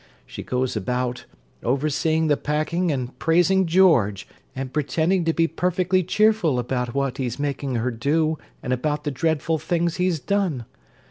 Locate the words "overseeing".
1.61-2.25